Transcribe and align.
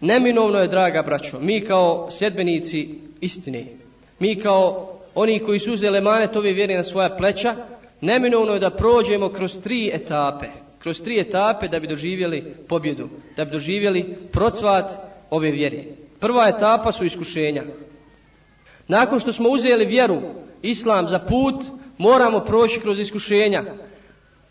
Neminovno 0.00 0.58
je, 0.58 0.68
draga 0.68 1.02
braćo, 1.02 1.40
mi 1.40 1.64
kao 1.64 2.08
sljedbenici 2.10 2.88
istine, 3.20 3.66
mi 4.18 4.36
kao 4.36 4.94
oni 5.14 5.38
koji 5.38 5.58
su 5.58 5.72
uzeli 5.72 6.00
manet 6.00 6.36
ove 6.36 6.52
vjere 6.52 6.76
na 6.76 6.84
svoja 6.84 7.16
pleća, 7.16 7.56
neminovno 8.00 8.52
je 8.52 8.60
da 8.60 8.70
prođemo 8.70 9.28
kroz 9.28 9.60
tri 9.62 9.90
etape, 9.94 10.46
kroz 10.78 11.02
tri 11.02 11.20
etape 11.20 11.68
da 11.68 11.80
bi 11.80 11.86
doživjeli 11.86 12.54
pobjedu, 12.68 13.08
da 13.36 13.44
bi 13.44 13.50
doživjeli 13.50 14.16
procvat 14.32 14.90
ove 15.30 15.50
vjere. 15.50 15.84
Prva 16.20 16.48
etapa 16.48 16.92
su 16.92 17.04
iskušenja. 17.04 17.62
Nakon 18.88 19.20
što 19.20 19.32
smo 19.32 19.48
uzeli 19.48 19.86
vjeru, 19.86 20.20
islam 20.62 21.08
za 21.08 21.18
put, 21.18 21.64
moramo 21.98 22.40
proći 22.40 22.80
kroz 22.80 22.98
iskušenja. 22.98 23.64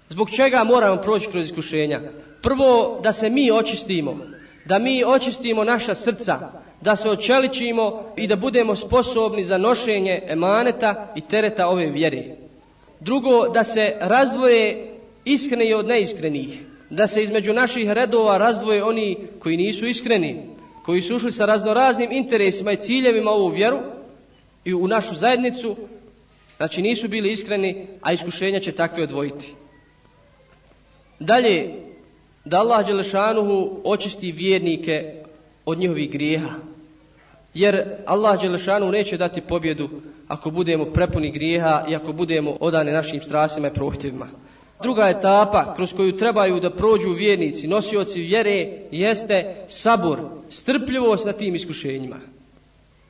Zbog 0.09 0.29
čega 0.29 0.64
moramo 0.64 1.02
proći 1.02 1.27
kroz 1.32 1.45
iskušenja? 1.45 2.02
Prvo, 2.41 3.00
da 3.04 3.14
se 3.14 3.29
mi 3.29 3.52
očistimo, 3.52 4.18
da 4.68 4.79
mi 4.79 5.04
očistimo 5.04 5.63
naša 5.63 5.95
srca, 5.95 6.52
da 6.81 6.96
se 6.96 7.10
očeličimo 7.10 8.04
i 8.15 8.28
da 8.28 8.36
budemo 8.36 8.75
sposobni 8.75 9.43
za 9.43 9.57
nošenje 9.57 10.21
emaneta 10.28 11.14
i 11.15 11.21
tereta 11.21 11.68
ove 11.68 11.86
vjere. 11.86 12.24
Drugo, 13.00 13.47
da 13.50 13.64
se 13.64 13.93
razdvoje 14.00 14.93
iskreni 15.25 15.74
od 15.74 15.88
neiskrenih, 15.88 16.61
da 16.89 17.07
se 17.07 17.24
između 17.24 17.54
naših 17.54 17.89
redova 17.89 18.38
razdvoje 18.38 18.83
oni 18.83 19.18
koji 19.39 19.57
nisu 19.57 19.88
iskreni, 19.88 20.43
koji 20.86 21.02
su 21.02 21.15
ušli 21.15 21.32
sa 21.32 21.46
raznoraznim 21.46 22.11
interesima 22.11 22.71
i 22.71 22.77
ciljevima 22.77 23.32
ovu 23.32 23.47
vjeru 23.47 23.79
i 24.65 24.74
u 24.74 24.88
našu 24.88 25.15
zajednicu, 25.15 25.75
znači 26.57 26.82
nisu 26.82 27.07
bili 27.07 27.32
iskreni, 27.32 27.88
a 28.02 28.13
iskušenja 28.13 28.60
će 28.60 28.71
takve 28.71 29.04
odvojiti. 29.04 29.54
Dalje, 31.19 31.86
da 32.50 32.59
Allah 32.59 32.86
Đelešanuhu 32.88 33.81
očisti 33.83 34.31
vjernike 34.31 35.14
od 35.66 35.78
njihovih 35.78 36.11
grijeha. 36.11 36.50
Jer 37.53 37.83
Allah 38.05 38.42
Đelešanuhu 38.42 38.91
neće 38.91 39.17
dati 39.17 39.41
pobjedu 39.41 39.89
ako 40.27 40.52
budemo 40.52 40.86
prepuni 40.86 41.31
grijeha 41.31 41.86
i 41.89 41.95
ako 41.95 42.13
budemo 42.13 42.58
odane 42.59 42.91
našim 42.91 43.21
strasima 43.21 43.67
i 43.67 43.73
prohtjevima. 43.73 44.27
Druga 44.81 45.09
etapa 45.09 45.73
kroz 45.75 45.94
koju 45.94 46.17
trebaju 46.17 46.59
da 46.59 46.69
prođu 46.69 47.09
vjernici, 47.09 47.67
nosioci 47.67 48.21
vjere, 48.21 48.67
jeste 48.91 49.55
sabor, 49.67 50.19
strpljivost 50.49 51.25
na 51.25 51.33
tim 51.33 51.55
iskušenjima. 51.55 52.19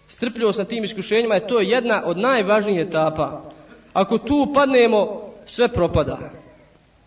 Strpljivost 0.08 0.59
na 0.59 0.66
tim 0.66 0.83
iskušenjima 0.83 1.36
je 1.36 1.48
to 1.48 1.59
jedna 1.59 2.04
od 2.06 2.17
najvažnijih 2.17 2.88
etapa. 2.88 3.42
Ako 3.94 4.17
tu 4.17 4.48
padnemo, 4.54 5.22
sve 5.45 5.67
propada. 5.67 6.20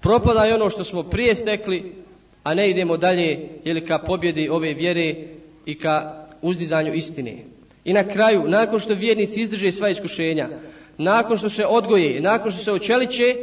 Propada 0.00 0.44
je 0.44 0.54
ono 0.54 0.70
što 0.70 0.84
smo 0.84 1.02
prije 1.02 1.36
stekli, 1.36 1.92
a 2.42 2.54
ne 2.54 2.70
idemo 2.70 2.96
dalje 2.96 3.48
ili 3.64 3.86
ka 3.86 3.98
pobjedi 3.98 4.48
ove 4.48 4.74
vjere 4.74 5.14
i 5.66 5.78
ka 5.78 6.26
uzdizanju 6.42 6.94
istine. 6.94 7.36
I 7.84 7.92
na 7.92 8.04
kraju, 8.04 8.44
nakon 8.48 8.80
što 8.80 8.94
vjernici 8.94 9.40
izdrže 9.40 9.72
sva 9.72 9.88
iskušenja, 9.88 10.48
nakon 10.98 11.38
što 11.38 11.48
se 11.48 11.66
odgoje, 11.66 12.20
nakon 12.20 12.50
što 12.50 12.64
se 12.64 12.72
očeliće, 12.72 13.36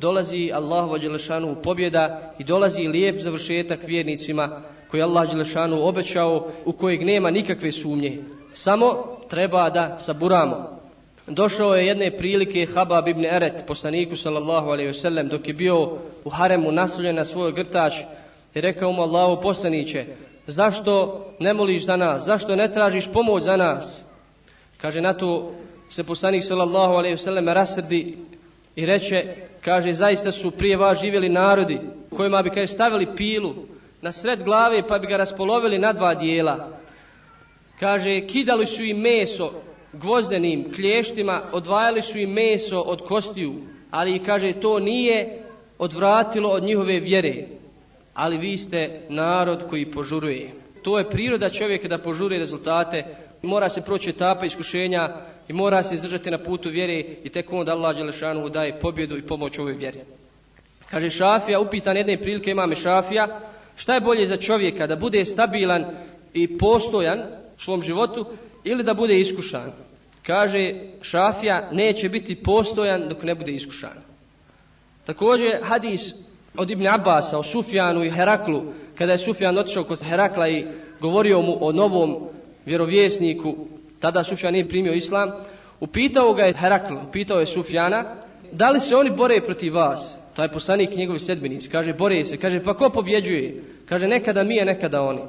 dolazi 0.00 0.50
Allahu 0.54 0.98
Đelešanu 0.98 1.56
pobjeda 1.62 2.32
i 2.38 2.44
dolazi 2.44 2.82
lijep 2.82 3.20
završetak 3.20 3.80
vjernicima 3.86 4.62
koji 4.90 5.02
Allah 5.02 5.30
Đelešanu 5.30 5.86
obećao 5.86 6.50
u 6.64 6.72
kojeg 6.72 7.04
nema 7.04 7.30
nikakve 7.30 7.72
sumnje. 7.72 8.18
Samo 8.52 9.16
treba 9.30 9.70
da 9.70 9.98
saburamo. 9.98 10.78
Došao 11.26 11.74
je 11.74 11.86
jedne 11.86 12.10
prilike 12.10 12.66
Habab 12.74 13.08
ibn 13.08 13.24
Eret, 13.24 13.64
poslaniku 13.66 14.16
sallallahu 14.16 14.68
alaihi 14.68 14.90
wasallam, 14.90 15.28
dok 15.28 15.48
je 15.48 15.54
bio 15.54 15.98
u 16.24 16.30
haremu 16.30 16.72
nasljen 16.72 17.16
na 17.16 17.24
svoj 17.24 17.52
grtač 17.52 17.92
i 18.58 18.60
rekao 18.60 18.92
mu 18.92 19.02
Allahu 19.02 19.42
poslaniće, 19.42 20.06
zašto 20.46 21.24
ne 21.38 21.54
moliš 21.54 21.84
za 21.86 21.96
nas, 21.96 22.24
zašto 22.24 22.56
ne 22.56 22.72
tražiš 22.72 23.12
pomoć 23.12 23.42
za 23.42 23.56
nas? 23.56 24.02
Kaže, 24.80 25.00
na 25.00 25.12
to 25.12 25.52
se 25.88 26.04
poslanik 26.04 26.44
sallallahu 26.44 26.92
alaihi 26.94 27.16
wasallam 27.16 27.52
rasrdi 27.52 28.16
i 28.76 28.86
reče, 28.86 29.34
kaže, 29.64 29.92
zaista 29.92 30.32
su 30.32 30.50
prije 30.50 30.76
vas 30.76 31.00
živjeli 31.00 31.28
narodi 31.28 31.80
kojima 32.16 32.42
bi, 32.42 32.50
kaže, 32.50 32.66
stavili 32.66 33.16
pilu 33.16 33.54
na 34.02 34.12
sred 34.12 34.42
glave 34.42 34.82
pa 34.88 34.98
bi 34.98 35.06
ga 35.06 35.16
raspolovili 35.16 35.78
na 35.78 35.92
dva 35.92 36.14
dijela. 36.14 36.68
Kaže, 37.80 38.20
kidali 38.20 38.66
su 38.66 38.84
im 38.84 39.00
meso 39.00 39.52
gvozdenim 39.92 40.72
klještima, 40.74 41.42
odvajali 41.52 42.02
su 42.02 42.18
im 42.18 42.30
meso 42.30 42.80
od 42.80 43.02
kostiju, 43.06 43.54
ali 43.90 44.24
kaže, 44.24 44.52
to 44.52 44.78
nije 44.78 45.42
odvratilo 45.78 46.50
od 46.50 46.62
njihove 46.62 47.00
vjere. 47.00 47.58
Ali 48.18 48.38
vi 48.38 48.56
ste 48.56 49.00
narod 49.08 49.68
koji 49.70 49.90
požuruje. 49.90 50.50
To 50.82 50.98
je 50.98 51.10
priroda 51.10 51.50
čovjeka 51.50 51.88
da 51.88 51.98
požuruje 51.98 52.38
rezultate. 52.38 53.04
Mora 53.42 53.68
se 53.68 53.82
proći 53.82 54.10
etapa 54.10 54.46
iskušenja 54.46 55.16
i 55.48 55.52
mora 55.52 55.82
se 55.82 55.94
izdržati 55.94 56.30
na 56.30 56.38
putu 56.38 56.68
vjere 56.68 57.04
i 57.24 57.28
tek 57.28 57.52
onda 57.52 57.72
Allah 57.72 57.96
Đelešanu 57.96 58.48
daje 58.48 58.80
pobjedu 58.80 59.16
i 59.16 59.26
pomoć 59.26 59.58
ovoj 59.58 59.72
vjeri. 59.72 60.00
Kaže 60.90 61.10
Šafija, 61.10 61.60
upitan 61.60 61.96
jedne 61.96 62.16
prilike 62.16 62.50
imame 62.50 62.74
Šafija, 62.74 63.40
šta 63.76 63.94
je 63.94 64.00
bolje 64.00 64.26
za 64.26 64.36
čovjeka 64.36 64.86
da 64.86 64.96
bude 64.96 65.24
stabilan 65.24 65.84
i 66.34 66.58
postojan 66.58 67.18
u 67.56 67.60
svom 67.60 67.82
životu 67.82 68.26
ili 68.64 68.82
da 68.82 68.94
bude 68.94 69.20
iskušan. 69.20 69.72
Kaže 70.26 70.74
Šafija, 71.02 71.68
neće 71.72 72.08
biti 72.08 72.42
postojan 72.42 73.08
dok 73.08 73.22
ne 73.22 73.34
bude 73.34 73.52
iskušan. 73.52 74.02
Također 75.06 75.58
hadis 75.62 76.14
od 76.56 76.70
Ibn 76.70 76.86
Abasa 76.86 77.38
o 77.38 77.42
Sufjanu 77.42 78.04
i 78.04 78.10
Heraklu, 78.10 78.62
kada 78.94 79.12
je 79.12 79.18
Sufjan 79.18 79.58
otišao 79.58 79.84
kod 79.84 80.02
Herakla 80.02 80.48
i 80.48 80.66
govorio 81.00 81.42
mu 81.42 81.58
o 81.60 81.72
novom 81.72 82.16
vjerovjesniku, 82.66 83.56
tada 84.00 84.24
Sufjan 84.24 84.52
nije 84.52 84.68
primio 84.68 84.92
islam, 84.92 85.30
upitao 85.80 86.34
ga 86.34 86.44
je 86.44 86.52
Herakl, 86.52 86.94
upitao 87.08 87.40
je 87.40 87.46
Sufjana, 87.46 88.14
da 88.52 88.70
li 88.70 88.80
se 88.80 88.96
oni 88.96 89.10
bore 89.10 89.40
protiv 89.40 89.74
vas? 89.74 90.18
To 90.36 90.42
je 90.42 90.48
poslanik 90.48 90.96
njegovi 90.96 91.18
sedbenici. 91.18 91.68
Kaže, 91.68 91.92
bore 91.92 92.24
se. 92.24 92.36
Kaže, 92.36 92.62
pa 92.64 92.74
ko 92.74 92.90
pobjeđuje? 92.90 93.62
Kaže, 93.88 94.08
nekada 94.08 94.44
mi 94.44 94.56
je, 94.56 94.64
nekada 94.64 95.02
oni. 95.02 95.20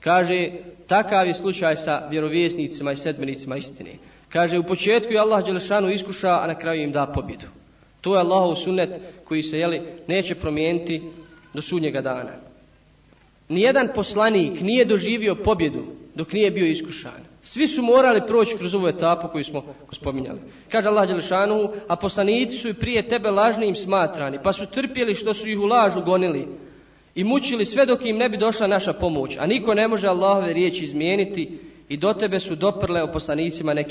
Kaže, 0.00 0.50
takav 0.86 1.26
je 1.26 1.34
slučaj 1.34 1.76
sa 1.76 2.06
vjerovjesnicima 2.10 2.92
i 2.92 2.96
sedbenicima 2.96 3.56
istine. 3.56 3.90
Kaže, 4.28 4.58
u 4.58 4.64
početku 4.64 5.12
je 5.12 5.18
Allah 5.18 5.44
Đelešanu 5.44 5.90
iskuša, 5.90 6.30
a 6.40 6.46
na 6.46 6.54
kraju 6.54 6.82
im 6.82 6.92
da 6.92 7.06
pobjedu. 7.06 7.46
To 8.02 8.14
je 8.14 8.20
Allahov 8.20 8.54
sunnet 8.54 9.00
koji 9.24 9.42
se 9.42 9.58
jeli, 9.58 9.82
neće 10.06 10.34
promijeniti 10.34 11.02
do 11.54 11.62
sudnjega 11.62 12.00
dana. 12.00 12.32
Nijedan 13.48 13.88
poslanik 13.94 14.60
nije 14.60 14.84
doživio 14.84 15.34
pobjedu 15.34 15.82
dok 16.14 16.32
nije 16.32 16.50
bio 16.50 16.66
iskušan. 16.66 17.32
Svi 17.42 17.68
su 17.68 17.82
morali 17.82 18.20
proći 18.26 18.56
kroz 18.56 18.74
ovu 18.74 18.88
etapu 18.88 19.28
koju 19.28 19.44
smo 19.44 19.64
spominjali. 19.92 20.38
Kaže 20.68 20.88
Allah 20.88 21.08
Đelešanu, 21.08 21.70
a 21.88 21.96
poslanici 21.96 22.56
su 22.56 22.68
i 22.68 22.74
prije 22.74 23.08
tebe 23.08 23.30
lažnim 23.30 23.74
smatrani, 23.74 24.38
pa 24.42 24.52
su 24.52 24.66
trpjeli 24.66 25.14
što 25.14 25.34
su 25.34 25.48
ih 25.48 25.58
u 25.58 25.64
lažu 25.64 26.00
gonili 26.00 26.48
i 27.14 27.24
mučili 27.24 27.64
sve 27.64 27.86
dok 27.86 28.04
im 28.04 28.16
ne 28.16 28.28
bi 28.28 28.36
došla 28.36 28.66
naša 28.66 28.92
pomoć. 28.92 29.36
A 29.38 29.46
niko 29.46 29.74
ne 29.74 29.88
može 29.88 30.06
Allahove 30.06 30.52
riječi 30.52 30.84
izmijeniti 30.84 31.58
i 31.88 31.96
do 31.96 32.12
tebe 32.12 32.40
su 32.40 32.54
doprle 32.54 33.02
o 33.02 33.12
poslanicima 33.12 33.74
neki 33.74 33.80